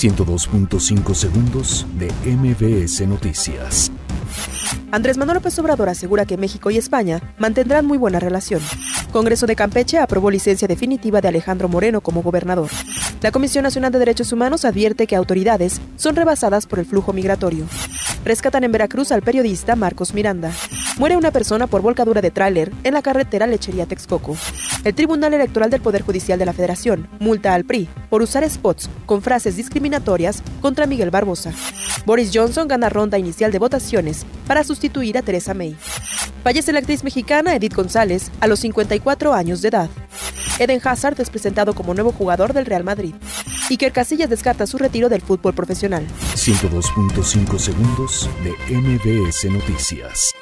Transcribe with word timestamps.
102.5 0.00 1.14
segundos 1.14 1.86
de 1.98 2.10
MBS 2.24 3.06
Noticias. 3.06 3.92
Andrés 4.92 5.18
Manuel 5.18 5.34
López 5.34 5.58
Obrador 5.58 5.90
asegura 5.90 6.24
que 6.24 6.38
México 6.38 6.70
y 6.70 6.78
España 6.78 7.20
mantendrán 7.38 7.84
muy 7.84 7.98
buena 7.98 8.18
relación. 8.18 8.62
Congreso 9.12 9.46
de 9.46 9.56
Campeche 9.56 9.98
aprobó 9.98 10.30
licencia 10.30 10.66
definitiva 10.66 11.20
de 11.20 11.28
Alejandro 11.28 11.68
Moreno 11.68 12.00
como 12.00 12.22
gobernador. 12.22 12.70
La 13.20 13.30
Comisión 13.30 13.62
Nacional 13.62 13.92
de 13.92 13.98
Derechos 13.98 14.32
Humanos 14.32 14.64
advierte 14.64 15.06
que 15.06 15.16
autoridades 15.16 15.82
son 15.96 16.16
rebasadas 16.16 16.66
por 16.66 16.78
el 16.78 16.86
flujo 16.86 17.12
migratorio. 17.12 17.66
Rescatan 18.24 18.64
en 18.64 18.72
Veracruz 18.72 19.12
al 19.12 19.20
periodista 19.20 19.76
Marcos 19.76 20.14
Miranda. 20.14 20.50
Muere 20.96 21.18
una 21.18 21.30
persona 21.30 21.66
por 21.66 21.82
volcadura 21.82 22.22
de 22.22 22.30
tráiler 22.30 22.72
en 22.84 22.94
la 22.94 23.02
carretera 23.02 23.46
Lechería 23.46 23.84
Texcoco. 23.84 24.34
El 24.82 24.94
Tribunal 24.94 25.34
Electoral 25.34 25.68
del 25.68 25.82
Poder 25.82 26.00
Judicial 26.00 26.38
de 26.38 26.46
la 26.46 26.54
Federación 26.54 27.06
multa 27.18 27.52
al 27.52 27.64
PRI 27.64 27.86
por 28.10 28.20
usar 28.22 28.48
spots 28.50 28.90
con 29.06 29.22
frases 29.22 29.56
discriminatorias 29.56 30.42
contra 30.60 30.86
Miguel 30.86 31.10
Barbosa. 31.10 31.52
Boris 32.04 32.30
Johnson 32.34 32.68
gana 32.68 32.88
ronda 32.90 33.18
inicial 33.18 33.52
de 33.52 33.58
votaciones 33.58 34.26
para 34.46 34.64
sustituir 34.64 35.16
a 35.16 35.22
Teresa 35.22 35.54
May. 35.54 35.76
Fallece 36.42 36.72
la 36.72 36.80
actriz 36.80 37.04
mexicana 37.04 37.54
Edith 37.54 37.74
González 37.74 38.30
a 38.40 38.46
los 38.46 38.60
54 38.60 39.32
años 39.32 39.62
de 39.62 39.68
edad. 39.68 39.90
Eden 40.58 40.80
Hazard 40.84 41.20
es 41.20 41.30
presentado 41.30 41.74
como 41.74 41.94
nuevo 41.94 42.12
jugador 42.12 42.52
del 42.52 42.66
Real 42.66 42.84
Madrid. 42.84 43.14
Iker 43.70 43.92
Casillas 43.92 44.28
descarta 44.28 44.66
su 44.66 44.78
retiro 44.78 45.08
del 45.08 45.22
fútbol 45.22 45.54
profesional. 45.54 46.06
102.5 46.34 47.58
segundos 47.58 48.28
de 48.42 48.76
MBS 48.76 49.44
Noticias. 49.50 50.34